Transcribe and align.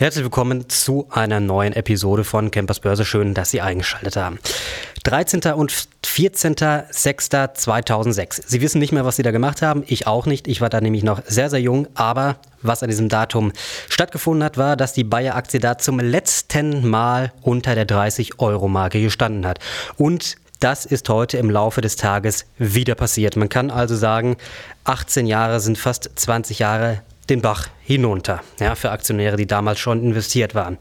Herzlich 0.00 0.24
willkommen 0.24 0.68
zu 0.70 1.06
einer 1.10 1.40
neuen 1.40 1.74
Episode 1.74 2.24
von 2.24 2.50
Campers 2.50 2.80
Börse. 2.80 3.04
Schön, 3.04 3.34
dass 3.34 3.50
Sie 3.50 3.60
eingeschaltet 3.60 4.16
haben. 4.16 4.38
13. 5.02 5.42
und 5.52 5.70
14.06.2006. 6.02 8.44
Sie 8.46 8.62
wissen 8.62 8.78
nicht 8.78 8.92
mehr, 8.92 9.04
was 9.04 9.16
Sie 9.16 9.22
da 9.22 9.30
gemacht 9.30 9.60
haben. 9.60 9.84
Ich 9.86 10.06
auch 10.06 10.24
nicht. 10.24 10.48
Ich 10.48 10.62
war 10.62 10.70
da 10.70 10.80
nämlich 10.80 11.02
noch 11.02 11.20
sehr, 11.26 11.50
sehr 11.50 11.60
jung. 11.60 11.86
Aber 11.92 12.36
was 12.62 12.82
an 12.82 12.88
diesem 12.88 13.10
Datum 13.10 13.52
stattgefunden 13.90 14.42
hat, 14.42 14.56
war, 14.56 14.74
dass 14.74 14.94
die 14.94 15.04
Bayer-Aktie 15.04 15.60
da 15.60 15.76
zum 15.76 16.00
letzten 16.00 16.88
Mal 16.88 17.34
unter 17.42 17.74
der 17.74 17.86
30-Euro-Marke 17.86 19.02
gestanden 19.02 19.46
hat. 19.46 19.58
Und 19.98 20.36
das 20.60 20.86
ist 20.86 21.10
heute 21.10 21.36
im 21.36 21.50
Laufe 21.50 21.82
des 21.82 21.96
Tages 21.96 22.46
wieder 22.56 22.94
passiert. 22.94 23.36
Man 23.36 23.50
kann 23.50 23.70
also 23.70 23.96
sagen, 23.96 24.38
18 24.84 25.26
Jahre 25.26 25.60
sind 25.60 25.76
fast 25.76 26.10
20 26.14 26.58
Jahre 26.58 27.02
den 27.30 27.40
Bach 27.40 27.68
hinunter, 27.82 28.40
ja, 28.58 28.74
für 28.74 28.90
Aktionäre, 28.90 29.36
die 29.36 29.46
damals 29.46 29.78
schon 29.78 30.02
investiert 30.02 30.54
waren. 30.54 30.78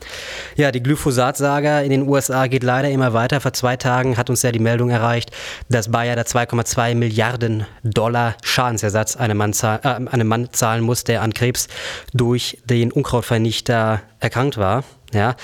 Ja, 0.55 0.71
die 0.71 0.83
Glyphosat-Saga 0.83 1.81
in 1.81 1.91
den 1.91 2.07
USA 2.07 2.47
geht 2.47 2.63
leider 2.63 2.89
immer 2.89 3.13
weiter. 3.13 3.39
Vor 3.39 3.53
zwei 3.53 3.77
Tagen 3.77 4.17
hat 4.17 4.29
uns 4.29 4.41
ja 4.41 4.51
die 4.51 4.59
Meldung 4.59 4.89
erreicht, 4.89 5.31
dass 5.69 5.89
Bayer 5.89 6.15
da 6.15 6.23
2,2 6.23 6.95
Milliarden 6.95 7.65
Dollar 7.83 8.35
Schadensersatz 8.43 9.15
einem 9.15 9.37
Mann, 9.37 9.53
äh, 9.61 9.87
einem 9.87 10.27
Mann 10.27 10.49
zahlen 10.51 10.83
muss, 10.83 11.03
der 11.03 11.21
an 11.21 11.33
Krebs 11.33 11.67
durch 12.13 12.57
den 12.65 12.91
Unkrautvernichter 12.91 14.01
erkrankt 14.19 14.57
war. 14.57 14.83
Ja, 15.13 15.35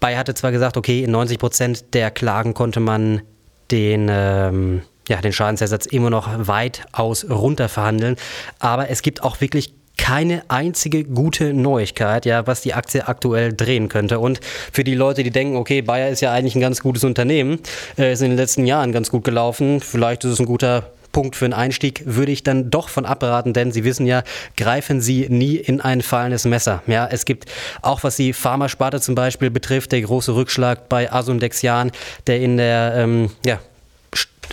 Bayer 0.00 0.18
hatte 0.18 0.34
zwar 0.34 0.52
gesagt, 0.52 0.76
okay, 0.76 1.04
in 1.04 1.10
90 1.10 1.38
Prozent 1.38 1.94
der 1.94 2.10
Klagen 2.10 2.52
konnte 2.52 2.80
man 2.80 3.22
den 3.70 4.08
ähm, 4.10 4.82
ja, 5.08 5.20
den 5.20 5.32
Schadensersatz 5.32 5.86
immer 5.86 6.10
noch 6.10 6.28
weitaus 6.48 7.28
runterverhandeln. 7.28 8.16
Aber 8.58 8.90
es 8.90 9.02
gibt 9.02 9.22
auch 9.22 9.40
wirklich 9.40 9.72
keine 9.96 10.42
einzige 10.48 11.04
gute 11.04 11.54
Neuigkeit, 11.54 12.26
ja, 12.26 12.46
was 12.46 12.60
die 12.60 12.74
Aktie 12.74 13.06
aktuell 13.06 13.52
drehen 13.52 13.88
könnte. 13.88 14.18
Und 14.18 14.40
für 14.72 14.84
die 14.84 14.94
Leute, 14.94 15.22
die 15.22 15.30
denken, 15.30 15.56
okay, 15.56 15.82
Bayer 15.82 16.08
ist 16.08 16.20
ja 16.20 16.32
eigentlich 16.32 16.54
ein 16.54 16.60
ganz 16.60 16.80
gutes 16.80 17.04
Unternehmen, 17.04 17.60
äh, 17.98 18.12
ist 18.12 18.22
in 18.22 18.30
den 18.30 18.36
letzten 18.36 18.66
Jahren 18.66 18.92
ganz 18.92 19.10
gut 19.10 19.24
gelaufen, 19.24 19.80
vielleicht 19.80 20.24
ist 20.24 20.32
es 20.32 20.40
ein 20.40 20.46
guter 20.46 20.90
Punkt 21.16 21.34
für 21.34 21.46
einen 21.46 21.54
Einstieg 21.54 22.02
würde 22.04 22.30
ich 22.30 22.42
dann 22.42 22.68
doch 22.68 22.90
von 22.90 23.06
abraten, 23.06 23.54
denn 23.54 23.72
Sie 23.72 23.84
wissen 23.84 24.04
ja, 24.04 24.22
greifen 24.54 25.00
Sie 25.00 25.26
nie 25.30 25.56
in 25.56 25.80
ein 25.80 26.02
fallendes 26.02 26.44
Messer. 26.44 26.82
Ja, 26.86 27.08
es 27.10 27.24
gibt 27.24 27.46
auch 27.80 28.04
was 28.04 28.16
die 28.16 28.34
Pharmasparte 28.34 29.00
zum 29.00 29.14
Beispiel 29.14 29.48
betrifft, 29.48 29.92
der 29.92 30.02
große 30.02 30.34
Rückschlag 30.34 30.90
bei 30.90 31.10
Asundexian, 31.10 31.90
der 32.26 32.40
in 32.40 32.58
der 32.58 32.96
ähm, 32.96 33.30
ja, 33.46 33.60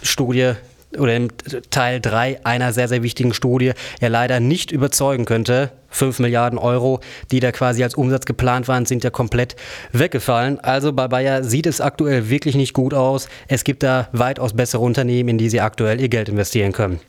Studie 0.04 0.54
oder 0.98 1.16
im 1.16 1.30
Teil 1.70 2.00
3 2.00 2.46
einer 2.46 2.74
sehr, 2.74 2.88
sehr 2.88 3.04
wichtigen 3.04 3.34
Studie 3.34 3.74
er 4.00 4.10
leider 4.10 4.40
nicht 4.40 4.72
überzeugen 4.72 5.26
könnte. 5.26 5.72
5 5.90 6.20
Milliarden 6.20 6.58
Euro, 6.58 7.02
die 7.32 7.40
da 7.40 7.52
quasi 7.52 7.84
als 7.84 7.94
Umsatz 7.96 8.26
geplant 8.26 8.68
waren, 8.68 8.86
sind 8.86 9.04
ja 9.04 9.12
komplett 9.12 9.56
weggefallen. 9.92 10.60
Also 10.60 10.92
bei 10.92 11.08
Bayer 11.08 11.44
sieht 11.44 11.68
es 11.68 11.82
aktuell 11.82 12.30
wirklich 12.30 12.56
nicht 12.56 12.74
gut 12.74 12.94
aus. 12.94 13.28
Es 13.48 13.64
gibt 13.64 13.84
da 13.84 14.10
weitaus 14.12 14.54
bessere 14.54 14.82
Unternehmen, 14.82 15.30
in 15.30 15.38
die 15.38 15.50
sie 15.50 15.62
aktuell 15.62 16.02
ihr 16.02 16.10
Geld 16.10 16.30
investieren 16.30 16.72
können. 16.72 17.00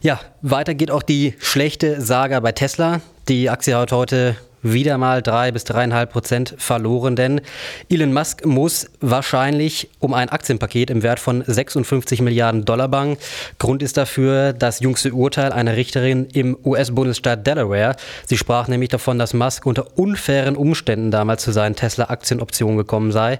Ja, 0.00 0.20
weiter 0.42 0.74
geht 0.74 0.90
auch 0.90 1.02
die 1.02 1.34
schlechte 1.38 2.00
Saga 2.00 2.40
bei 2.40 2.52
Tesla. 2.52 3.00
Die 3.28 3.50
Aktie 3.50 3.76
hat 3.76 3.92
heute 3.92 4.36
wieder 4.62 4.98
mal 4.98 5.22
drei 5.22 5.52
bis 5.52 5.64
dreieinhalb 5.64 6.12
Prozent 6.12 6.54
verloren, 6.58 7.16
denn 7.16 7.40
Elon 7.88 8.12
Musk 8.12 8.44
muss 8.44 8.86
wahrscheinlich 9.00 9.90
um 9.98 10.14
ein 10.14 10.28
Aktienpaket 10.28 10.90
im 10.90 11.02
Wert 11.02 11.20
von 11.20 11.42
56 11.46 12.20
Milliarden 12.22 12.64
Dollar 12.64 12.88
bangen. 12.88 13.16
Grund 13.58 13.82
ist 13.82 13.96
dafür 13.96 14.52
das 14.52 14.80
jüngste 14.80 15.12
Urteil 15.12 15.52
einer 15.52 15.76
Richterin 15.76 16.26
im 16.32 16.56
US-Bundesstaat 16.64 17.46
Delaware. 17.46 17.96
Sie 18.26 18.36
sprach 18.36 18.68
nämlich 18.68 18.90
davon, 18.90 19.18
dass 19.18 19.34
Musk 19.34 19.66
unter 19.66 19.98
unfairen 19.98 20.56
Umständen 20.56 21.10
damals 21.10 21.42
zu 21.42 21.52
seinen 21.52 21.76
Tesla-Aktienoptionen 21.76 22.76
gekommen 22.76 23.12
sei. 23.12 23.38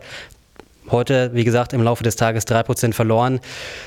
Heute, 0.91 1.31
wie 1.35 1.45
gesagt, 1.45 1.73
im 1.73 1.83
Laufe 1.83 2.03
des 2.03 2.17
Tages 2.17 2.47
3% 2.47 2.93
verloren. 2.93 3.41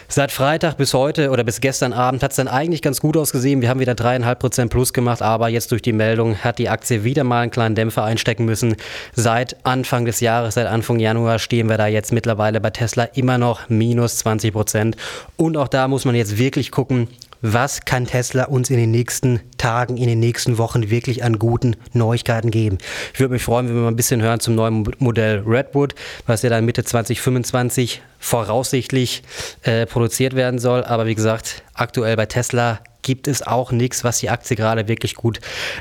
Seit 0.08 0.32
Freitag 0.32 0.78
bis 0.78 0.94
heute 0.94 1.30
oder 1.30 1.44
bis 1.44 1.62
gestern 1.62 1.94
Abend 1.94 2.24
hat 2.24 2.32
es 2.32 2.38
dann 2.38 2.48
eigentlich 2.48 2.82
ganz 2.82 3.02
gut 3.02 3.18
ausgesehen. 3.18 3.62
Wir 3.62 3.70
haben 3.70 3.80
wieder 3.80 3.94
3,5% 3.94 4.70
plus 4.70 4.94
gemacht, 4.94 5.22
aber 5.22 5.50
jetzt 5.50 5.72
durch 5.72 5.82
die 5.82 5.94
Meldung 5.94 6.38
hat 6.38 6.60
die 6.60 6.70
Aktie 6.70 7.04
wieder 7.04 7.24
mal 7.24 7.42
einen 7.42 7.52
kleinen 7.52 7.76
Dämpfer 7.76 8.04
einstecken 8.04 8.46
müssen. 8.46 8.76
Seit 9.14 9.66
Anfang 9.66 10.06
des 10.06 10.20
Jahres, 10.20 10.56
seit 10.56 10.68
Anfang 10.68 11.00
Januar 11.00 11.40
stehen 11.40 11.70
wir 11.70 11.78
da 11.78 11.88
jetzt 11.88 12.12
mittlerweile 12.12 12.62
bei 12.62 12.70
Tesla 12.70 13.04
immer 13.04 13.38
noch 13.38 13.70
minus 13.70 14.24
20%. 14.26 14.96
Und 15.38 15.58
auch 15.58 15.68
da 15.68 15.88
muss 15.88 16.06
man 16.06 16.16
jetzt 16.16 16.38
wirklich 16.38 16.72
gucken, 16.72 17.08
was 17.42 17.86
kann 17.86 18.06
Tesla 18.06 18.46
uns 18.46 18.70
in 18.70 18.78
den 18.78 18.92
nächsten 18.92 19.42
Tagen, 19.58 19.98
in 19.98 20.08
den 20.08 20.20
nächsten 20.20 20.58
Wochen 20.58 20.90
wirklich 20.90 21.24
an 21.24 21.40
guten 21.40 21.76
Neuigkeiten 21.94 22.52
geben. 22.52 22.78
Ich 23.14 23.20
würde 23.20 23.34
mich 23.34 23.44
freuen, 23.44 23.68
wenn 23.68 23.76
wir 23.76 23.82
mal 23.82 23.88
ein 23.90 23.96
bisschen 23.96 24.22
hören 24.22 24.40
zum 24.40 24.56
neuen 24.56 24.88
Modell 25.00 25.44
Redwood, 25.46 25.96
was 26.28 26.42
ja 26.42 26.50
dann 26.50 26.66
Mitte 26.66 26.84
2025 26.84 28.02
voraussichtlich 28.20 29.24
äh, 29.64 29.86
produziert 29.86 30.36
werden 30.36 30.60
soll. 30.60 30.84
Aber 30.84 31.06
wie 31.06 31.16
gesagt, 31.16 31.64
aktuell 31.74 32.16
bei 32.16 32.26
Tesla 32.26 32.80
gibt 33.02 33.28
es 33.28 33.46
auch 33.46 33.72
nichts, 33.72 34.04
was 34.04 34.20
die 34.20 34.30
Aktie 34.30 34.56
gerade 34.56 34.88
wirklich 34.88 35.16
gut 35.16 35.40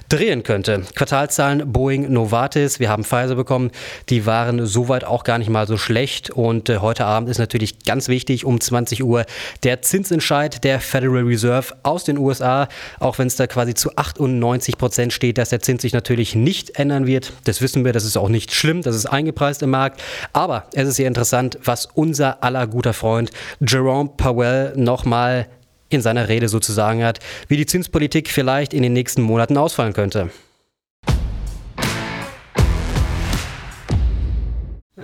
drehen 0.09 0.43
könnte. 0.43 0.83
Quartalzahlen 0.95 1.73
Boeing 1.73 2.13
Novartis, 2.13 2.81
wir 2.81 2.89
haben 2.89 3.05
Pfizer 3.05 3.35
bekommen, 3.35 3.71
die 4.09 4.27
waren 4.27 4.67
soweit 4.67 5.05
auch 5.05 5.25
gar 5.25 5.39
nicht 5.39 5.51
mal 5.51 5.67
so 5.67 5.77
schlecht 5.77 6.31
und 6.31 6.69
äh, 6.69 6.79
heute 6.79 7.05
Abend 7.05 7.29
ist 7.29 7.39
natürlich 7.39 7.85
ganz 7.85 8.09
wichtig 8.09 8.45
um 8.45 8.61
20 8.61 9.03
Uhr 9.05 9.25
der 9.63 9.83
Zinsentscheid 9.83 10.63
der 10.65 10.81
Federal 10.81 11.23
Reserve 11.23 11.75
aus 11.83 12.05
den 12.05 12.19
USA, 12.19 12.69
auch 12.99 13.19
wenn 13.19 13.27
es 13.27 13.37
da 13.37 13.47
quasi 13.47 13.75
zu 13.75 13.97
98 13.97 14.79
Prozent 14.79 15.13
steht, 15.13 15.39
dass 15.39 15.51
der 15.51 15.61
Zins 15.61 15.83
sich 15.83 15.93
natürlich 15.93 16.35
nicht 16.35 16.79
ändern 16.79 17.07
wird. 17.07 17.33
Das 17.45 17.61
wissen 17.61 17.85
wir, 17.85 17.93
das 17.93 18.05
ist 18.05 18.17
auch 18.17 18.29
nicht 18.29 18.53
schlimm, 18.53 18.83
das 18.83 18.97
ist 18.97 19.07
eingepreist 19.07 19.63
im 19.63 19.71
Markt, 19.71 20.03
aber 20.33 20.65
es 20.75 20.89
ist 20.89 20.97
sehr 20.97 21.09
interessant, 21.09 21.59
was 21.65 21.87
unser 21.95 22.43
aller 22.43 22.67
guter 22.67 22.93
Freund 22.93 23.31
Jerome 23.61 24.11
Powell 24.17 24.73
nochmal 24.77 25.47
in 25.91 26.01
seiner 26.01 26.29
Rede 26.29 26.49
sozusagen 26.49 27.05
hat, 27.05 27.19
wie 27.49 27.57
die 27.57 27.67
Zinspolitik 27.67 28.31
vielleicht 28.31 28.73
in 28.73 28.83
den 28.83 28.93
nächsten 28.93 29.23
Monaten 29.23 29.57
ausfallen 29.57 29.93
könnte. 29.93 30.31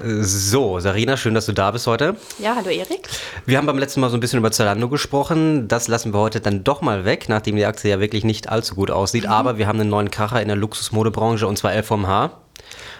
So, 0.02 0.78
Sarina, 0.78 1.16
schön, 1.16 1.34
dass 1.34 1.46
du 1.46 1.52
da 1.52 1.70
bist 1.70 1.86
heute. 1.86 2.16
Ja, 2.38 2.54
hallo 2.54 2.68
Erik. 2.68 3.08
Wir 3.46 3.58
haben 3.58 3.66
beim 3.66 3.78
letzten 3.78 4.00
Mal 4.00 4.10
so 4.10 4.16
ein 4.16 4.20
bisschen 4.20 4.38
über 4.38 4.52
Zalando 4.52 4.88
gesprochen. 4.88 5.68
Das 5.68 5.88
lassen 5.88 6.12
wir 6.12 6.20
heute 6.20 6.40
dann 6.40 6.64
doch 6.64 6.82
mal 6.82 7.04
weg, 7.04 7.28
nachdem 7.28 7.56
die 7.56 7.64
Aktie 7.64 7.90
ja 7.90 7.98
wirklich 7.98 8.22
nicht 8.22 8.48
allzu 8.48 8.74
gut 8.74 8.90
aussieht. 8.90 9.24
Mhm. 9.24 9.30
Aber 9.30 9.58
wir 9.58 9.66
haben 9.66 9.80
einen 9.80 9.90
neuen 9.90 10.10
Kracher 10.10 10.40
in 10.40 10.48
der 10.48 10.56
Luxusmodebranche 10.56 11.46
und 11.46 11.56
zwar 11.56 11.74
LVMH 11.74 12.30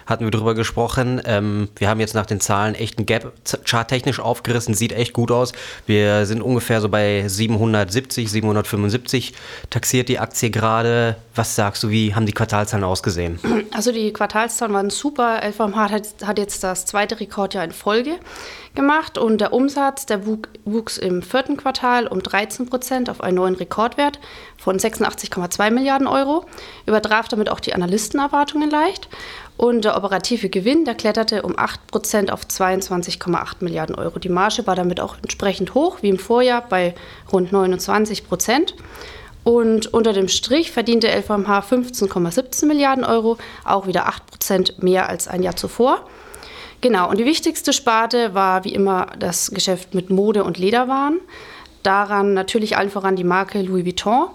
hatten 0.05 0.23
wir 0.23 0.31
drüber 0.31 0.55
gesprochen. 0.55 1.21
Ähm, 1.25 1.69
wir 1.75 1.89
haben 1.89 1.99
jetzt 1.99 2.15
nach 2.15 2.25
den 2.25 2.39
Zahlen 2.39 2.75
echt 2.75 2.97
einen 2.97 3.05
Gap 3.05 3.31
charttechnisch 3.65 4.19
aufgerissen, 4.19 4.73
sieht 4.73 4.93
echt 4.93 5.13
gut 5.13 5.31
aus. 5.31 5.53
Wir 5.85 6.25
sind 6.25 6.41
ungefähr 6.41 6.81
so 6.81 6.89
bei 6.89 7.27
770, 7.27 8.31
775 8.31 9.33
taxiert 9.69 10.09
die 10.09 10.19
Aktie 10.19 10.49
gerade. 10.49 11.17
Was 11.35 11.55
sagst 11.55 11.83
du, 11.83 11.89
wie 11.89 12.15
haben 12.15 12.25
die 12.25 12.33
Quartalzahlen 12.33 12.83
ausgesehen? 12.83 13.39
Also 13.71 13.91
die 13.91 14.11
Quartalszahlen 14.11 14.73
waren 14.73 14.89
super. 14.89 15.41
LVMH 15.43 15.91
hat, 15.91 16.03
hat 16.23 16.39
jetzt 16.39 16.63
das 16.63 16.85
zweite 16.85 17.19
Rekordjahr 17.19 17.63
in 17.63 17.71
Folge 17.71 18.17
gemacht 18.77 19.17
und 19.17 19.41
der 19.41 19.51
Umsatz, 19.51 20.05
der 20.05 20.21
wuchs 20.25 20.97
im 20.97 21.21
vierten 21.21 21.57
Quartal 21.57 22.07
um 22.07 22.23
13 22.23 22.67
Prozent 22.67 23.09
auf 23.09 23.19
einen 23.19 23.35
neuen 23.35 23.55
Rekordwert 23.55 24.19
von 24.57 24.77
86,2 24.77 25.71
Milliarden 25.71 26.07
Euro, 26.07 26.45
übertraf 26.85 27.27
damit 27.27 27.49
auch 27.49 27.59
die 27.59 27.73
Analystenerwartungen 27.73 28.69
leicht 28.69 29.09
und 29.57 29.83
der 29.83 29.97
operative 29.97 30.49
Gewinn, 30.49 30.85
der 30.85 30.93
kletterte 30.93 31.41
um 31.41 31.57
8 31.57 31.87
Prozent 31.87 32.31
auf 32.31 32.43
22,8 32.43 33.55
Milliarden 33.61 33.95
Euro. 33.95 34.19
Die 34.19 34.29
Marge 34.29 34.67
war 34.67 34.75
damit 34.75 35.01
auch 35.01 35.15
entsprechend 35.21 35.73
hoch, 35.73 35.97
wie 36.01 36.09
im 36.09 36.19
Vorjahr 36.19 36.61
bei 36.61 36.93
rund 37.33 37.51
29 37.51 38.27
Prozent. 38.27 38.75
Und 39.43 39.93
unter 39.93 40.13
dem 40.13 40.27
Strich 40.27 40.71
verdiente 40.71 41.07
LVMH 41.07 41.61
15,17 41.61 42.67
Milliarden 42.67 43.03
Euro, 43.03 43.37
auch 43.63 43.87
wieder 43.87 44.05
8 44.05 44.27
Prozent 44.27 44.83
mehr 44.83 45.09
als 45.09 45.27
ein 45.27 45.41
Jahr 45.41 45.55
zuvor. 45.55 46.05
Genau, 46.81 47.09
und 47.09 47.17
die 47.17 47.25
wichtigste 47.25 47.73
Sparte 47.73 48.33
war 48.33 48.63
wie 48.63 48.73
immer 48.73 49.07
das 49.17 49.51
Geschäft 49.51 49.95
mit 49.95 50.09
Mode- 50.09 50.43
und 50.43 50.57
Lederwaren. 50.57 51.19
Daran 51.81 52.33
natürlich 52.33 52.77
allen 52.77 52.89
voran 52.89 53.15
die 53.15 53.23
Marke 53.23 53.61
Louis 53.61 53.85
Vuitton. 53.85 54.27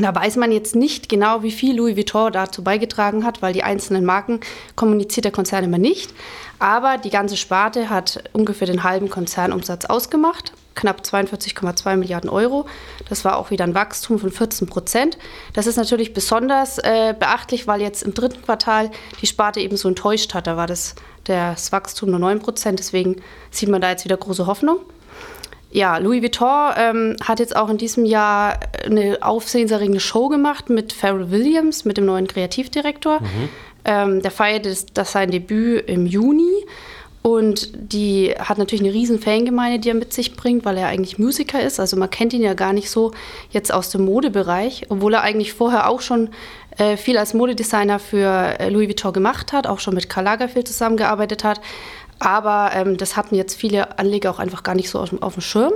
Da 0.00 0.12
weiß 0.12 0.36
man 0.36 0.50
jetzt 0.50 0.74
nicht 0.74 1.08
genau, 1.08 1.44
wie 1.44 1.52
viel 1.52 1.76
Louis 1.76 1.96
Vuitton 1.96 2.32
dazu 2.32 2.64
beigetragen 2.64 3.24
hat, 3.24 3.42
weil 3.42 3.52
die 3.52 3.62
einzelnen 3.62 4.04
Marken 4.04 4.40
kommuniziert 4.74 5.24
der 5.24 5.32
Konzern 5.32 5.62
immer 5.62 5.78
nicht. 5.78 6.12
Aber 6.58 6.98
die 6.98 7.10
ganze 7.10 7.36
Sparte 7.36 7.88
hat 7.90 8.24
ungefähr 8.32 8.66
den 8.66 8.82
halben 8.82 9.08
Konzernumsatz 9.08 9.84
ausgemacht. 9.84 10.52
Knapp 10.74 11.00
42,2 11.02 11.96
Milliarden 11.96 12.30
Euro. 12.30 12.66
Das 13.08 13.24
war 13.24 13.36
auch 13.36 13.50
wieder 13.50 13.64
ein 13.64 13.74
Wachstum 13.74 14.18
von 14.18 14.30
14 14.30 14.68
Prozent. 14.68 15.18
Das 15.52 15.66
ist 15.66 15.76
natürlich 15.76 16.12
besonders 16.12 16.78
äh, 16.78 17.14
beachtlich, 17.18 17.66
weil 17.66 17.80
jetzt 17.80 18.02
im 18.02 18.14
dritten 18.14 18.42
Quartal 18.42 18.90
die 19.20 19.26
Sparte 19.26 19.60
eben 19.60 19.76
so 19.76 19.88
enttäuscht 19.88 20.34
hat. 20.34 20.46
Da 20.46 20.56
war 20.56 20.66
das, 20.66 20.94
das 21.24 21.72
Wachstum 21.72 22.10
nur 22.10 22.18
9 22.18 22.40
Prozent. 22.40 22.78
Deswegen 22.78 23.16
sieht 23.50 23.68
man 23.68 23.80
da 23.80 23.90
jetzt 23.90 24.04
wieder 24.04 24.16
große 24.16 24.46
Hoffnung. 24.46 24.80
Ja, 25.70 25.96
Louis 25.98 26.22
Vuitton 26.22 26.72
ähm, 26.76 27.16
hat 27.20 27.40
jetzt 27.40 27.56
auch 27.56 27.68
in 27.68 27.78
diesem 27.78 28.04
Jahr 28.04 28.60
eine 28.84 29.18
aufsehenserregende 29.22 29.98
Show 29.98 30.28
gemacht 30.28 30.70
mit 30.70 30.92
Pharrell 30.92 31.32
Williams, 31.32 31.84
mit 31.84 31.96
dem 31.96 32.04
neuen 32.06 32.28
Kreativdirektor. 32.28 33.20
Mhm. 33.20 33.48
Ähm, 33.84 34.22
der 34.22 34.30
feierte 34.30 34.68
das, 34.68 34.86
das 34.86 35.10
sein 35.10 35.32
Debüt 35.32 35.88
im 35.88 36.06
Juni. 36.06 36.64
Und 37.26 37.70
die 37.74 38.34
hat 38.38 38.58
natürlich 38.58 38.84
eine 38.84 38.92
riesen 38.92 39.18
Fangemeinde, 39.18 39.78
die 39.78 39.88
er 39.88 39.94
mit 39.94 40.12
sich 40.12 40.36
bringt, 40.36 40.66
weil 40.66 40.76
er 40.76 40.88
eigentlich 40.88 41.18
Musiker 41.18 41.62
ist. 41.62 41.80
Also 41.80 41.96
man 41.96 42.10
kennt 42.10 42.34
ihn 42.34 42.42
ja 42.42 42.52
gar 42.52 42.74
nicht 42.74 42.90
so 42.90 43.12
jetzt 43.50 43.72
aus 43.72 43.88
dem 43.88 44.04
Modebereich, 44.04 44.86
obwohl 44.90 45.14
er 45.14 45.22
eigentlich 45.22 45.54
vorher 45.54 45.88
auch 45.88 46.02
schon 46.02 46.28
äh, 46.76 46.98
viel 46.98 47.16
als 47.16 47.32
Modedesigner 47.32 47.98
für 47.98 48.58
äh, 48.60 48.68
Louis 48.68 48.88
Vuitton 48.88 49.14
gemacht 49.14 49.54
hat, 49.54 49.66
auch 49.66 49.80
schon 49.80 49.94
mit 49.94 50.10
Karl 50.10 50.24
Lagerfeld 50.24 50.68
zusammengearbeitet 50.68 51.44
hat. 51.44 51.62
Aber 52.18 52.72
ähm, 52.74 52.98
das 52.98 53.16
hatten 53.16 53.36
jetzt 53.36 53.54
viele 53.54 53.98
Anleger 53.98 54.30
auch 54.30 54.38
einfach 54.38 54.62
gar 54.62 54.74
nicht 54.74 54.90
so 54.90 55.00
auf, 55.00 55.10
auf 55.22 55.32
dem 55.32 55.40
Schirm. 55.40 55.72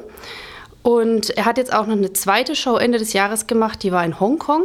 Und 0.82 1.30
er 1.30 1.44
hat 1.44 1.58
jetzt 1.58 1.72
auch 1.72 1.86
noch 1.86 1.96
eine 1.96 2.12
zweite 2.12 2.54
Show 2.54 2.76
Ende 2.76 2.98
des 2.98 3.12
Jahres 3.12 3.46
gemacht, 3.46 3.82
die 3.82 3.92
war 3.92 4.04
in 4.04 4.20
Hongkong. 4.20 4.64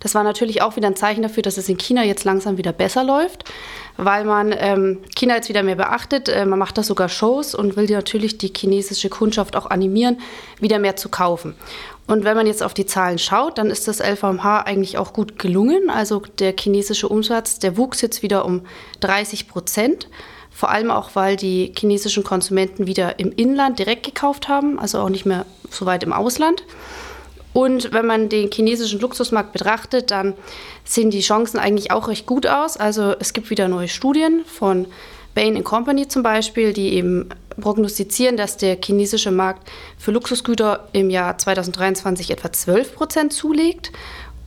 Das 0.00 0.16
war 0.16 0.24
natürlich 0.24 0.62
auch 0.62 0.74
wieder 0.74 0.88
ein 0.88 0.96
Zeichen 0.96 1.22
dafür, 1.22 1.44
dass 1.44 1.58
es 1.58 1.68
in 1.68 1.78
China 1.78 2.02
jetzt 2.02 2.24
langsam 2.24 2.56
wieder 2.56 2.72
besser 2.72 3.04
läuft, 3.04 3.44
weil 3.96 4.24
man 4.24 4.52
ähm, 4.52 4.98
China 5.14 5.36
jetzt 5.36 5.48
wieder 5.48 5.62
mehr 5.62 5.76
beachtet. 5.76 6.28
Äh, 6.28 6.44
man 6.44 6.58
macht 6.58 6.76
da 6.76 6.82
sogar 6.82 7.08
Shows 7.08 7.54
und 7.54 7.76
will 7.76 7.88
natürlich 7.88 8.36
die 8.36 8.52
chinesische 8.54 9.08
Kundschaft 9.08 9.54
auch 9.54 9.66
animieren, 9.66 10.18
wieder 10.58 10.80
mehr 10.80 10.96
zu 10.96 11.08
kaufen. 11.08 11.54
Und 12.08 12.24
wenn 12.24 12.36
man 12.36 12.48
jetzt 12.48 12.64
auf 12.64 12.74
die 12.74 12.84
Zahlen 12.84 13.20
schaut, 13.20 13.58
dann 13.58 13.70
ist 13.70 13.86
das 13.86 14.00
LVMH 14.00 14.62
eigentlich 14.62 14.98
auch 14.98 15.12
gut 15.12 15.38
gelungen. 15.38 15.88
Also 15.88 16.22
der 16.40 16.52
chinesische 16.58 17.08
Umsatz, 17.08 17.60
der 17.60 17.76
wuchs 17.76 18.00
jetzt 18.00 18.22
wieder 18.22 18.44
um 18.44 18.62
30 19.00 19.46
Prozent. 19.46 20.08
Vor 20.54 20.70
allem 20.70 20.90
auch, 20.90 21.10
weil 21.14 21.36
die 21.36 21.72
chinesischen 21.76 22.24
Konsumenten 22.24 22.86
wieder 22.86 23.18
im 23.18 23.32
Inland 23.32 23.78
direkt 23.78 24.04
gekauft 24.04 24.48
haben, 24.48 24.78
also 24.78 24.98
auch 24.98 25.08
nicht 25.08 25.26
mehr 25.26 25.46
so 25.70 25.86
weit 25.86 26.02
im 26.02 26.12
Ausland. 26.12 26.64
Und 27.52 27.92
wenn 27.92 28.06
man 28.06 28.28
den 28.28 28.50
chinesischen 28.50 29.00
Luxusmarkt 29.00 29.52
betrachtet, 29.52 30.10
dann 30.10 30.34
sehen 30.84 31.10
die 31.10 31.20
Chancen 31.20 31.58
eigentlich 31.58 31.90
auch 31.90 32.08
recht 32.08 32.26
gut 32.26 32.46
aus. 32.46 32.76
Also 32.76 33.14
es 33.18 33.32
gibt 33.32 33.50
wieder 33.50 33.68
neue 33.68 33.88
Studien 33.88 34.42
von 34.46 34.86
Bain 35.34 35.62
Company 35.64 36.08
zum 36.08 36.22
Beispiel, 36.22 36.72
die 36.72 36.94
eben 36.94 37.28
prognostizieren, 37.60 38.36
dass 38.36 38.56
der 38.56 38.78
chinesische 38.82 39.30
Markt 39.30 39.70
für 39.98 40.10
Luxusgüter 40.10 40.88
im 40.92 41.10
Jahr 41.10 41.36
2023 41.36 42.30
etwa 42.30 42.52
12 42.52 42.94
Prozent 42.94 43.32
zulegt 43.32 43.92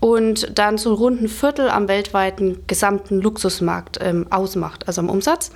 und 0.06 0.60
dann 0.60 0.78
so 0.78 0.94
rund 0.94 1.19
ein 1.19 1.28
Viertel 1.28 1.68
am 1.68 1.88
weltweiten 1.88 2.60
gesamten 2.68 3.22
Luxusmarkt 3.22 3.98
ähm, 4.04 4.28
ausmacht, 4.30 4.88
also 4.88 5.02
am 5.02 5.10
Umsatz. 5.10 5.50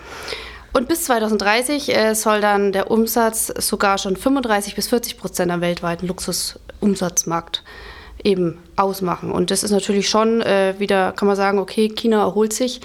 Und 0.74 0.88
bis 0.88 1.04
2030 1.04 1.96
äh, 1.96 2.16
soll 2.16 2.42
dann 2.42 2.72
der 2.72 2.90
Umsatz 2.90 3.54
sogar 3.60 4.00
schon 4.00 4.16
35 4.16 4.74
bis 4.74 4.88
40 4.88 5.19
Prozent 5.19 5.51
am 5.51 5.62
weltweiten 5.62 6.07
Luxusumsatzmarkt 6.07 7.63
eben 8.24 8.57
ausmachen. 8.75 9.31
Und 9.31 9.51
das 9.51 9.62
ist 9.62 9.69
natürlich 9.69 10.10
schon 10.10 10.42
äh, 10.42 10.74
wieder, 10.80 11.12
kann 11.12 11.28
man 11.28 11.38
sagen, 11.38 11.60
okay, 11.60 11.90
China 11.90 12.22
erholt 12.22 12.52
sich 12.52 12.81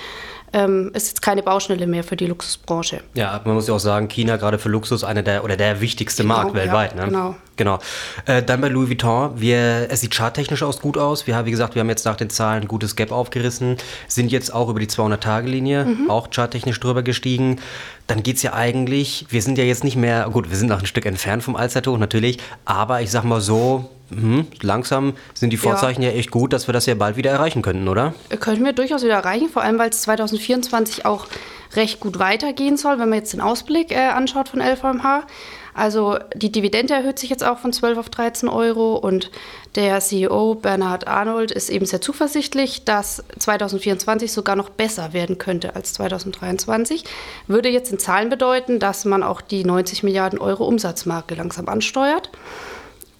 ähm, 0.54 0.90
ist 0.94 1.08
jetzt 1.08 1.20
keine 1.20 1.42
Baustelle 1.42 1.86
mehr 1.86 2.04
für 2.04 2.16
die 2.16 2.26
Luxusbranche. 2.26 3.00
Ja, 3.14 3.40
man 3.44 3.54
muss 3.54 3.66
ja 3.66 3.74
auch 3.74 3.80
sagen, 3.80 4.08
China 4.08 4.36
gerade 4.36 4.58
für 4.58 4.68
Luxus 4.68 5.04
einer 5.04 5.22
der 5.22 5.44
oder 5.44 5.56
der 5.56 5.80
wichtigste 5.80 6.22
genau, 6.22 6.36
Markt 6.36 6.54
weltweit. 6.54 6.94
Ja, 6.94 7.00
ne? 7.02 7.06
Genau. 7.08 7.36
Genau. 7.56 7.78
Äh, 8.26 8.42
dann 8.42 8.60
bei 8.60 8.68
Louis 8.68 8.88
Vuitton, 8.88 9.40
wir, 9.40 9.86
es 9.90 10.00
sieht 10.00 10.14
charttechnisch 10.14 10.62
aus 10.62 10.80
gut 10.80 10.98
aus. 10.98 11.26
Wir 11.26 11.36
haben, 11.36 11.46
wie 11.46 11.50
gesagt, 11.50 11.74
wir 11.74 11.80
haben 11.80 11.88
jetzt 11.88 12.04
nach 12.04 12.16
den 12.16 12.30
Zahlen 12.30 12.62
ein 12.62 12.68
gutes 12.68 12.96
Gap 12.96 13.12
aufgerissen, 13.12 13.76
sind 14.08 14.32
jetzt 14.32 14.52
auch 14.52 14.68
über 14.68 14.80
die 14.80 14.88
200-Tage-Linie, 14.88 15.84
mhm. 15.84 16.10
auch 16.10 16.30
charttechnisch 16.30 16.80
drüber 16.80 17.02
gestiegen. 17.02 17.60
Dann 18.06 18.22
geht 18.22 18.36
es 18.36 18.42
ja 18.42 18.54
eigentlich, 18.54 19.26
wir 19.30 19.40
sind 19.40 19.56
ja 19.56 19.64
jetzt 19.64 19.84
nicht 19.84 19.96
mehr, 19.96 20.28
gut, 20.32 20.50
wir 20.50 20.56
sind 20.56 20.68
noch 20.68 20.80
ein 20.80 20.86
Stück 20.86 21.06
entfernt 21.06 21.42
vom 21.42 21.54
Allzeithoch 21.54 21.98
natürlich, 21.98 22.38
aber 22.64 23.02
ich 23.02 23.10
sag 23.10 23.24
mal 23.24 23.40
so, 23.40 23.88
hm, 24.10 24.46
langsam 24.60 25.14
sind 25.32 25.50
die 25.50 25.56
Vorzeichen 25.56 26.02
ja. 26.02 26.10
ja. 26.10 26.16
echt 26.16 26.30
gut, 26.30 26.52
dass 26.52 26.68
wir 26.68 26.72
das 26.72 26.86
ja 26.86 26.94
bald 26.94 27.16
wieder 27.16 27.30
erreichen 27.30 27.62
könnten, 27.62 27.88
oder? 27.88 28.14
Könnten 28.40 28.64
wir 28.64 28.72
durchaus 28.72 29.02
wieder 29.02 29.14
erreichen, 29.14 29.48
vor 29.48 29.62
allem 29.62 29.78
weil 29.78 29.90
es 29.90 30.02
2024 30.02 31.06
auch 31.06 31.26
recht 31.74 32.00
gut 32.00 32.18
weitergehen 32.18 32.76
soll, 32.76 32.98
wenn 32.98 33.08
man 33.08 33.18
jetzt 33.18 33.32
den 33.32 33.40
Ausblick 33.40 33.90
äh, 33.90 34.08
anschaut 34.08 34.48
von 34.48 34.60
LVMH. 34.60 35.26
Also 35.74 36.18
die 36.36 36.52
Dividende 36.52 36.94
erhöht 36.94 37.18
sich 37.18 37.30
jetzt 37.30 37.42
auch 37.42 37.58
von 37.58 37.72
12 37.72 37.98
auf 37.98 38.08
13 38.08 38.48
Euro 38.48 38.94
und 38.94 39.32
der 39.74 39.98
CEO 39.98 40.54
Bernhard 40.54 41.08
Arnold 41.08 41.50
ist 41.50 41.68
eben 41.68 41.84
sehr 41.84 42.00
zuversichtlich, 42.00 42.84
dass 42.84 43.24
2024 43.40 44.30
sogar 44.30 44.54
noch 44.54 44.70
besser 44.70 45.12
werden 45.12 45.36
könnte 45.36 45.74
als 45.74 45.92
2023. 45.94 47.04
Würde 47.48 47.70
jetzt 47.70 47.90
in 47.90 47.98
Zahlen 47.98 48.30
bedeuten, 48.30 48.78
dass 48.78 49.04
man 49.04 49.24
auch 49.24 49.40
die 49.40 49.64
90 49.64 50.04
Milliarden 50.04 50.38
Euro 50.38 50.64
Umsatzmarke 50.64 51.34
langsam 51.34 51.68
ansteuert. 51.68 52.30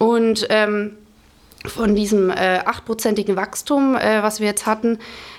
Und 0.05 0.47
ähm, 0.51 0.97
von 1.67 1.95
diesem 1.95 2.29
äh, 2.29 2.61
achtprozentigen 2.65 3.37
Wachstum, 3.37 3.97
äh, 3.97 4.23
was 4.23 4.39
wir 4.39 4.47
jetzt 4.47 4.67
hatten, 4.67 4.99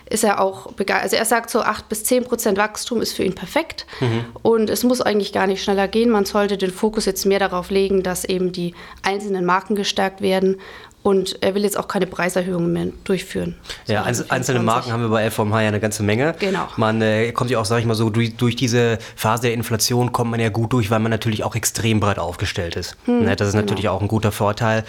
ist 0.09 0.23
er 0.23 0.41
auch 0.41 0.71
begeistert. 0.73 1.03
Also 1.03 1.15
er 1.17 1.25
sagt 1.25 1.49
so, 1.51 1.61
8 1.61 1.87
bis 1.87 2.03
10 2.03 2.23
Prozent 2.23 2.57
Wachstum 2.57 2.99
ist 3.01 3.13
für 3.13 3.23
ihn 3.23 3.35
perfekt. 3.35 3.85
Mhm. 3.99 4.25
Und 4.41 4.69
es 4.71 4.83
muss 4.83 5.01
eigentlich 5.01 5.33
gar 5.33 5.45
nicht 5.45 5.63
schneller 5.63 5.87
gehen. 5.87 6.09
Man 6.09 6.25
sollte 6.25 6.57
den 6.57 6.71
Fokus 6.71 7.05
jetzt 7.05 7.25
mehr 7.25 7.39
darauf 7.39 7.69
legen, 7.69 8.01
dass 8.01 8.25
eben 8.25 8.51
die 8.51 8.73
einzelnen 9.03 9.45
Marken 9.45 9.75
gestärkt 9.75 10.21
werden 10.21 10.57
und 11.05 11.37
er 11.43 11.53
will 11.53 11.61
jetzt 11.61 11.77
auch 11.77 11.87
keine 11.87 12.07
Preiserhöhungen 12.07 12.73
mehr 12.73 12.87
durchführen. 13.03 13.53
Ja, 13.85 14.05
einzelne 14.05 14.59
Marken 14.61 14.91
haben 14.91 15.03
wir 15.03 15.09
bei 15.09 15.27
LVMH 15.27 15.61
ja 15.61 15.67
eine 15.67 15.79
ganze 15.79 16.01
Menge. 16.01 16.33
Genau. 16.39 16.67
Man 16.77 16.99
äh, 16.99 17.31
kommt 17.31 17.51
ja 17.51 17.59
auch, 17.59 17.65
sag 17.65 17.77
ich 17.77 17.85
mal 17.85 17.93
so, 17.93 18.09
durch, 18.09 18.35
durch, 18.37 18.55
diese 18.55 18.97
Phase 19.15 19.43
der 19.43 19.53
Inflation 19.53 20.11
kommt 20.11 20.31
man 20.31 20.39
ja 20.39 20.49
gut 20.49 20.73
durch, 20.73 20.89
weil 20.89 20.97
man 20.97 21.11
natürlich 21.11 21.43
auch 21.43 21.55
extrem 21.55 21.99
breit 21.99 22.17
aufgestellt 22.17 22.75
ist. 22.75 22.97
Hm, 23.05 23.25
ne, 23.25 23.35
das 23.35 23.49
ist 23.49 23.53
genau. 23.53 23.65
natürlich 23.65 23.87
auch 23.87 24.01
ein 24.01 24.07
guter 24.07 24.31
Vorteil. 24.31 24.83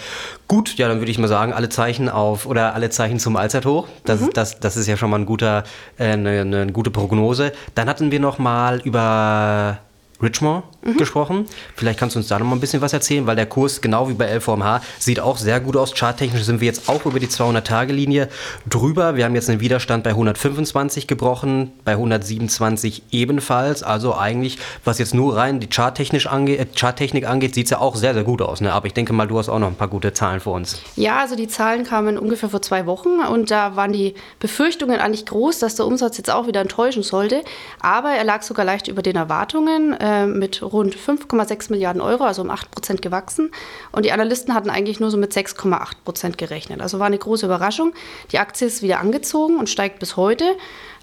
Gut, 0.47 0.75
ja, 0.77 0.87
dann 0.87 0.97
würde 0.97 1.11
ich 1.11 1.19
mal 1.19 1.27
sagen, 1.27 1.53
alle 1.53 1.69
Zeichen 1.69 2.09
auf 2.09 2.47
oder 2.47 2.73
alle 2.73 2.89
Zeichen 2.89 3.19
zum 3.19 3.35
Allzeithoch. 3.35 3.87
Das, 4.03 4.21
mhm. 4.21 4.31
das, 4.33 4.59
das 4.59 4.75
ist 4.75 4.87
ja 4.87 4.97
schon 4.97 5.11
mal 5.11 5.19
ein 5.19 5.27
guter, 5.27 5.65
äh, 5.99 6.05
eine, 6.05 6.41
eine 6.41 6.71
gute 6.71 6.89
Prognose. 6.89 7.51
Dann 7.75 7.87
hatten 7.87 8.09
wir 8.09 8.19
noch 8.19 8.39
mal 8.39 8.81
über 8.81 9.77
Richmond 10.21 10.63
mhm. 10.83 10.97
gesprochen. 10.97 11.45
Vielleicht 11.75 11.99
kannst 11.99 12.15
du 12.15 12.19
uns 12.19 12.27
da 12.27 12.39
noch 12.39 12.45
mal 12.45 12.55
ein 12.55 12.59
bisschen 12.59 12.81
was 12.81 12.93
erzählen, 12.93 13.27
weil 13.27 13.35
der 13.35 13.45
Kurs, 13.45 13.81
genau 13.81 14.09
wie 14.09 14.13
bei 14.13 14.27
LVMH, 14.35 14.81
sieht 14.99 15.19
auch 15.19 15.37
sehr 15.37 15.59
gut 15.59 15.77
aus. 15.77 15.93
Charttechnisch 15.93 16.43
sind 16.43 16.61
wir 16.61 16.65
jetzt 16.65 16.89
auch 16.89 17.05
über 17.05 17.19
die 17.19 17.27
200-Tage-Linie 17.27 18.29
drüber. 18.67 19.15
Wir 19.15 19.25
haben 19.25 19.35
jetzt 19.35 19.49
einen 19.49 19.59
Widerstand 19.59 20.03
bei 20.03 20.11
125 20.11 21.07
gebrochen, 21.07 21.71
bei 21.85 21.93
127 21.93 23.03
ebenfalls. 23.11 23.83
Also 23.83 24.15
eigentlich, 24.15 24.57
was 24.83 24.97
jetzt 24.99 25.13
nur 25.13 25.35
rein 25.35 25.59
die 25.59 25.67
Charttechnisch 25.67 26.27
ange 26.27 26.57
äh, 26.57 26.65
Charttechnik 26.75 27.27
angeht, 27.27 27.53
sieht 27.53 27.65
es 27.65 27.71
ja 27.71 27.79
auch 27.79 27.95
sehr, 27.95 28.13
sehr 28.13 28.23
gut 28.23 28.41
aus. 28.41 28.61
Ne? 28.61 28.73
Aber 28.73 28.87
ich 28.87 28.93
denke 28.93 29.13
mal, 29.13 29.27
du 29.27 29.37
hast 29.37 29.49
auch 29.49 29.59
noch 29.59 29.67
ein 29.67 29.75
paar 29.75 29.87
gute 29.87 30.13
Zahlen 30.13 30.39
für 30.39 30.49
uns. 30.49 30.81
Ja, 30.95 31.19
also 31.19 31.35
die 31.35 31.47
Zahlen 31.47 31.83
kamen 31.83 32.17
ungefähr 32.17 32.49
vor 32.49 32.61
zwei 32.61 32.85
Wochen 32.85 33.19
und 33.19 33.51
da 33.51 33.75
waren 33.75 33.93
die 33.93 34.15
Befürchtungen 34.39 34.99
eigentlich 34.99 35.25
groß, 35.25 35.59
dass 35.59 35.75
der 35.75 35.85
Umsatz 35.85 36.17
jetzt 36.17 36.31
auch 36.31 36.47
wieder 36.47 36.61
enttäuschen 36.61 37.03
sollte. 37.03 37.43
Aber 37.79 38.11
er 38.11 38.23
lag 38.23 38.41
sogar 38.41 38.65
leicht 38.65 38.87
über 38.87 39.01
den 39.01 39.15
Erwartungen 39.15 39.95
äh, 40.07 40.25
mit 40.25 40.61
rund 40.61 40.95
5,6 40.95 41.69
Milliarden 41.69 42.01
Euro, 42.01 42.23
also 42.23 42.41
um 42.41 42.49
8 42.49 42.71
Prozent 42.71 43.01
gewachsen. 43.01 43.51
Und 43.91 44.05
die 44.05 44.13
Analysten 44.13 44.53
hatten 44.53 44.69
eigentlich 44.69 45.01
nur 45.01 45.11
so 45.11 45.17
mit 45.17 45.33
6,8 45.33 45.95
Prozent 46.05 46.37
gerechnet. 46.37 46.79
Also 46.79 46.99
war 46.99 47.07
eine 47.07 47.17
große 47.17 47.45
Überraschung. 47.45 47.93
Die 48.31 48.39
Aktie 48.39 48.67
ist 48.67 48.81
wieder 48.81 49.01
angezogen 49.01 49.57
und 49.57 49.69
steigt 49.69 49.99
bis 49.99 50.15
heute, 50.15 50.45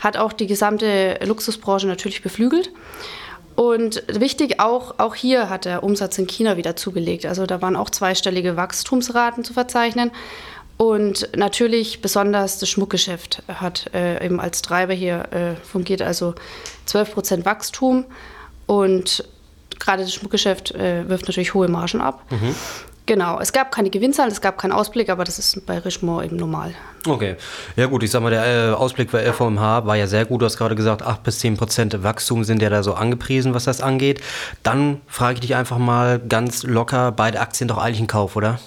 hat 0.01 0.17
auch 0.17 0.33
die 0.33 0.47
gesamte 0.47 1.19
Luxusbranche 1.23 1.87
natürlich 1.87 2.23
beflügelt. 2.23 2.73
Und 3.57 4.03
wichtig, 4.09 4.59
auch, 4.59 4.95
auch 4.99 5.15
hier 5.15 5.51
hat 5.51 5.67
der 5.67 5.83
Umsatz 5.83 6.17
in 6.17 6.27
China 6.27 6.57
wieder 6.57 6.75
zugelegt. 6.75 7.27
Also 7.27 7.45
da 7.45 7.61
waren 7.61 7.77
auch 7.77 7.91
zweistellige 7.91 8.57
Wachstumsraten 8.57 9.45
zu 9.45 9.53
verzeichnen. 9.53 10.13
Und 10.79 11.29
natürlich 11.37 12.01
besonders 12.01 12.59
das 12.59 12.71
Schmuckgeschäft 12.71 13.43
hat 13.49 13.91
äh, 13.93 14.25
eben 14.25 14.41
als 14.41 14.63
Treiber 14.63 14.95
hier 14.95 15.29
äh, 15.31 15.55
fungiert, 15.57 16.01
also 16.01 16.35
12 16.87 17.13
Prozent 17.13 17.45
Wachstum 17.45 18.07
und 18.67 19.25
gerade 19.79 20.03
das 20.03 20.15
Schmuckgeschäft 20.15 20.73
äh, 20.73 21.09
wirft 21.09 21.27
natürlich 21.27 21.55
hohe 21.55 21.69
Margen 21.69 22.01
ab. 22.01 22.23
Mhm. 22.31 22.55
Genau, 23.07 23.39
es 23.39 23.53
gab 23.53 23.71
keine 23.71 23.91
Gewinnzahlen, 23.91 24.33
es 24.33 24.41
gab 24.41 24.57
keinen 24.57 24.73
Ausblick, 24.73 25.11
aber 25.11 25.25
das 25.25 25.39
ist 25.39 25.67
bei 25.67 25.79
Richemont 25.79 26.25
eben 26.25 26.37
normal. 26.37 26.73
Okay, 27.07 27.37
ja 27.77 27.85
gut, 27.85 28.03
ich 28.03 28.11
sag 28.11 28.23
mal, 28.23 28.31
der 28.31 28.71
äh, 28.71 28.73
Ausblick 28.73 29.11
bei 29.11 29.23
LVMH 29.23 29.85
war 29.85 29.97
ja 29.97 30.07
sehr 30.07 30.25
gut. 30.25 30.41
Du 30.41 30.47
hast 30.47 30.57
gerade 30.57 30.75
gesagt, 30.75 31.03
8 31.03 31.23
bis 31.23 31.41
10 31.41 31.59
Prozent 31.59 32.03
Wachstum 32.03 32.45
sind 32.45 32.63
ja 32.63 32.71
da 32.71 32.83
so 32.83 32.95
angepriesen, 32.95 33.53
was 33.53 33.65
das 33.65 33.83
angeht. 33.83 34.23
Dann 34.63 35.03
frage 35.07 35.35
ich 35.35 35.41
dich 35.41 35.55
einfach 35.55 35.77
mal 35.77 36.19
ganz 36.19 36.63
locker, 36.63 37.13
beide 37.13 37.41
Aktien 37.41 37.69
doch 37.69 37.77
eigentlich 37.77 38.01
ein 38.01 38.07
Kauf, 38.07 38.37
oder? 38.37 38.59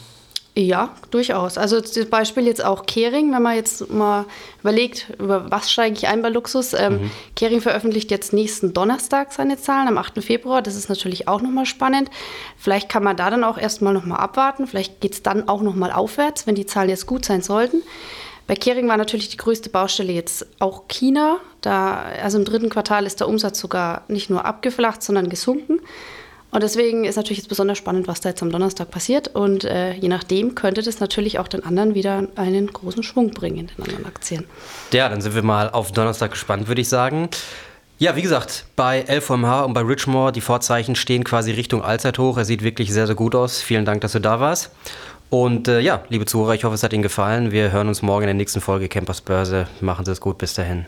Ja, 0.59 0.95
durchaus. 1.11 1.59
Also 1.59 1.81
zum 1.81 2.09
Beispiel 2.09 2.47
jetzt 2.47 2.65
auch 2.65 2.87
Kering, 2.87 3.31
wenn 3.31 3.43
man 3.43 3.55
jetzt 3.55 3.91
mal 3.91 4.25
überlegt, 4.61 5.13
über 5.19 5.51
was 5.51 5.71
steige 5.71 5.95
ich 5.95 6.07
ein 6.07 6.23
bei 6.23 6.29
Luxus. 6.29 6.73
Ähm, 6.73 6.93
mhm. 6.93 7.11
Kering 7.35 7.61
veröffentlicht 7.61 8.09
jetzt 8.09 8.33
nächsten 8.33 8.73
Donnerstag 8.73 9.33
seine 9.33 9.59
Zahlen, 9.59 9.87
am 9.87 9.99
8. 9.99 10.23
Februar. 10.23 10.63
Das 10.63 10.75
ist 10.75 10.89
natürlich 10.89 11.27
auch 11.27 11.43
nochmal 11.43 11.67
spannend. 11.67 12.09
Vielleicht 12.57 12.89
kann 12.89 13.03
man 13.03 13.15
da 13.15 13.29
dann 13.29 13.43
auch 13.43 13.59
erstmal 13.59 13.93
nochmal 13.93 14.19
abwarten. 14.19 14.65
Vielleicht 14.65 14.99
geht 14.99 15.13
es 15.13 15.21
dann 15.21 15.47
auch 15.47 15.61
nochmal 15.61 15.91
aufwärts, 15.91 16.47
wenn 16.47 16.55
die 16.55 16.65
Zahlen 16.65 16.89
jetzt 16.89 17.05
gut 17.05 17.23
sein 17.23 17.43
sollten. 17.43 17.83
Bei 18.47 18.55
Kering 18.55 18.87
war 18.87 18.97
natürlich 18.97 19.29
die 19.29 19.37
größte 19.37 19.69
Baustelle 19.69 20.11
jetzt 20.11 20.47
auch 20.57 20.87
China. 20.87 21.37
Da, 21.61 22.01
also 22.23 22.39
im 22.39 22.45
dritten 22.45 22.69
Quartal 22.69 23.05
ist 23.05 23.19
der 23.19 23.27
Umsatz 23.27 23.59
sogar 23.59 24.05
nicht 24.07 24.31
nur 24.31 24.43
abgeflacht, 24.43 25.03
sondern 25.03 25.29
gesunken. 25.29 25.81
Und 26.57 26.63
deswegen 26.63 27.05
ist 27.05 27.17
natürlich 27.17 27.37
jetzt 27.37 27.49
besonders 27.49 27.77
spannend, 27.77 28.07
was 28.07 28.19
da 28.19 28.29
jetzt 28.29 28.41
am 28.41 28.51
Donnerstag 28.51 28.89
passiert. 28.89 29.27
Und 29.27 29.63
äh, 29.63 29.93
je 29.93 30.07
nachdem 30.07 30.55
könnte 30.55 30.81
das 30.81 30.99
natürlich 30.99 31.37
auch 31.37 31.47
den 31.47 31.63
anderen 31.63 31.93
wieder 31.93 32.29
einen 32.35 32.73
großen 32.73 33.03
Schwung 33.03 33.29
bringen, 33.29 33.67
den 33.67 33.85
anderen 33.85 34.07
Aktien. 34.07 34.43
Ja, 34.91 35.07
dann 35.07 35.21
sind 35.21 35.35
wir 35.35 35.43
mal 35.43 35.69
auf 35.69 35.91
Donnerstag 35.91 36.31
gespannt, 36.31 36.67
würde 36.67 36.81
ich 36.81 36.89
sagen. 36.89 37.29
Ja, 37.99 38.15
wie 38.15 38.23
gesagt, 38.23 38.65
bei 38.75 39.05
LVMH 39.07 39.65
und 39.65 39.75
bei 39.75 39.81
Richmore, 39.81 40.31
die 40.31 40.41
Vorzeichen 40.41 40.95
stehen 40.95 41.23
quasi 41.23 41.51
Richtung 41.51 41.83
Allzeithoch. 41.83 42.37
Er 42.37 42.45
sieht 42.45 42.63
wirklich 42.63 42.91
sehr, 42.91 43.05
sehr 43.05 43.15
gut 43.15 43.35
aus. 43.35 43.61
Vielen 43.61 43.85
Dank, 43.85 44.01
dass 44.01 44.13
du 44.13 44.19
da 44.19 44.39
warst. 44.39 44.71
Und 45.29 45.67
äh, 45.67 45.79
ja, 45.79 46.05
liebe 46.09 46.25
Zuhörer, 46.25 46.55
ich 46.55 46.63
hoffe, 46.63 46.73
es 46.73 46.81
hat 46.81 46.91
Ihnen 46.91 47.03
gefallen. 47.03 47.51
Wir 47.51 47.71
hören 47.71 47.87
uns 47.87 48.01
morgen 48.01 48.23
in 48.23 48.29
der 48.29 48.33
nächsten 48.33 48.61
Folge 48.61 48.89
Campers 48.89 49.21
Börse. 49.21 49.67
Machen 49.79 50.05
Sie 50.05 50.11
es 50.11 50.21
gut, 50.21 50.39
bis 50.39 50.55
dahin. 50.55 50.87